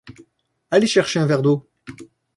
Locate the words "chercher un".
0.87-1.27